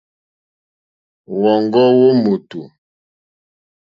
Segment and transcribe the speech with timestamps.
[1.41, 2.59] Wɔ̌ŋɡɔ́ wó mòtò.